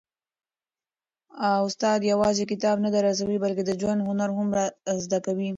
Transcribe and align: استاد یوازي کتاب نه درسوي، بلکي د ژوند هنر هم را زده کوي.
استاد 1.67 1.99
یوازي 2.11 2.43
کتاب 2.51 2.77
نه 2.85 2.89
درسوي، 2.97 3.37
بلکي 3.43 3.63
د 3.65 3.71
ژوند 3.81 3.99
هنر 4.07 4.29
هم 4.37 4.47
را 4.57 4.65
زده 5.03 5.19
کوي. 5.25 5.49